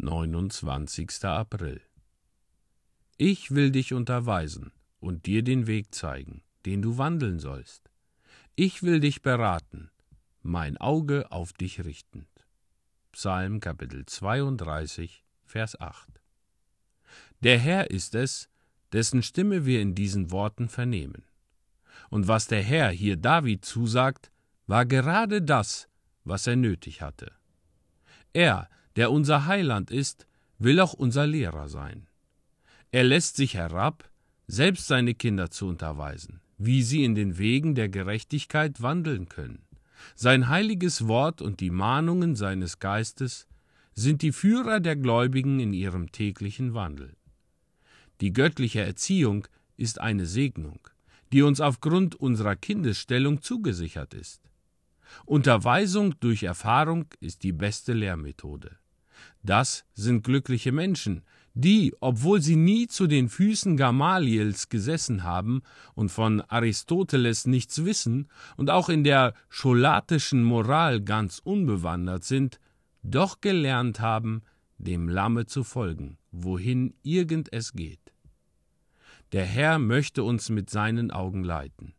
[0.00, 1.24] 29.
[1.24, 1.80] April.
[3.16, 7.90] Ich will dich unterweisen und dir den Weg zeigen, den du wandeln sollst.
[8.54, 9.90] Ich will dich beraten,
[10.40, 12.28] mein Auge auf dich richtend.
[13.10, 16.08] Psalm Kapitel 32, Vers 8.
[17.40, 18.48] Der Herr ist es,
[18.92, 21.24] dessen Stimme wir in diesen Worten vernehmen.
[22.08, 24.30] Und was der Herr hier David zusagt,
[24.68, 25.88] war gerade das,
[26.22, 27.32] was er nötig hatte.
[28.32, 30.26] Er, der unser Heiland ist,
[30.58, 32.08] will auch unser Lehrer sein.
[32.90, 34.08] Er lässt sich herab,
[34.46, 39.62] selbst seine Kinder zu unterweisen, wie sie in den Wegen der Gerechtigkeit wandeln können.
[40.14, 43.46] Sein heiliges Wort und die Mahnungen seines Geistes
[43.94, 47.16] sind die Führer der Gläubigen in ihrem täglichen Wandel.
[48.20, 49.46] Die göttliche Erziehung
[49.76, 50.80] ist eine Segnung,
[51.32, 54.47] die uns aufgrund unserer Kindesstellung zugesichert ist.
[55.24, 58.76] Unterweisung durch Erfahrung ist die beste Lehrmethode.
[59.42, 61.22] Das sind glückliche Menschen,
[61.54, 65.62] die, obwohl sie nie zu den Füßen Gamaliels gesessen haben
[65.94, 72.60] und von Aristoteles nichts wissen und auch in der scholatischen Moral ganz unbewandert sind,
[73.02, 74.42] doch gelernt haben,
[74.78, 78.12] dem Lamme zu folgen, wohin irgend es geht.
[79.32, 81.94] Der Herr möchte uns mit seinen Augen leiten.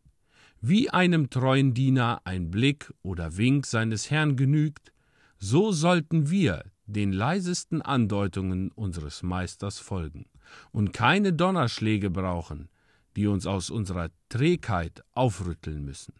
[0.62, 4.92] Wie einem treuen Diener ein Blick oder Wink seines Herrn genügt,
[5.38, 10.26] so sollten wir den leisesten Andeutungen unseres Meisters folgen
[10.70, 12.68] und keine Donnerschläge brauchen,
[13.16, 16.14] die uns aus unserer Trägheit aufrütteln müssen.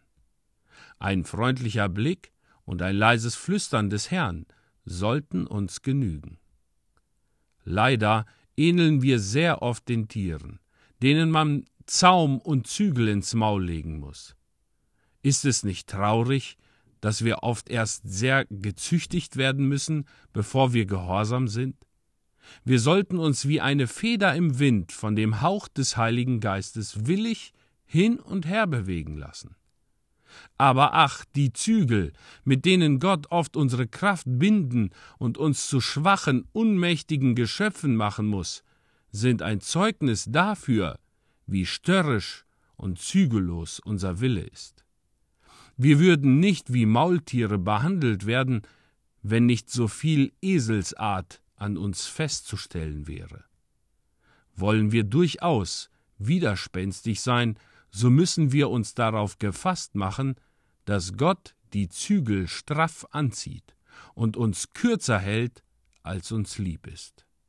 [0.97, 2.31] Ein freundlicher Blick
[2.65, 4.47] und ein leises Flüstern des Herrn
[4.85, 6.39] sollten uns genügen.
[7.63, 8.25] Leider
[8.57, 10.59] ähneln wir sehr oft den Tieren,
[11.01, 14.35] denen man Zaum und Zügel ins Maul legen muss.
[15.21, 16.57] Ist es nicht traurig,
[16.99, 21.75] dass wir oft erst sehr gezüchtigt werden müssen, bevor wir gehorsam sind?
[22.63, 27.53] Wir sollten uns wie eine Feder im Wind von dem Hauch des Heiligen Geistes willig
[27.85, 29.55] hin und her bewegen lassen.
[30.57, 32.13] Aber ach, die Zügel,
[32.43, 38.63] mit denen Gott oft unsere Kraft binden und uns zu schwachen, unmächtigen Geschöpfen machen muss,
[39.11, 40.97] sind ein Zeugnis dafür,
[41.51, 42.45] wie störrisch
[42.75, 44.85] und zügellos unser Wille ist.
[45.77, 48.61] Wir würden nicht wie Maultiere behandelt werden,
[49.21, 53.43] wenn nicht so viel Eselsart an uns festzustellen wäre.
[54.55, 57.57] Wollen wir durchaus widerspenstig sein,
[57.91, 60.35] so müssen wir uns darauf gefasst machen,
[60.85, 63.75] dass Gott die Zügel straff anzieht
[64.13, 65.63] und uns kürzer hält,
[66.03, 67.25] als uns lieb ist.